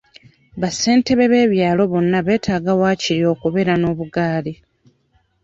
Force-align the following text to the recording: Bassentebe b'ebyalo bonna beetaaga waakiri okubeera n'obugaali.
Bassentebe 0.61 1.25
b'ebyalo 1.31 1.83
bonna 1.91 2.19
beetaaga 2.27 2.71
waakiri 2.81 3.23
okubeera 3.33 3.73
n'obugaali. 3.77 4.53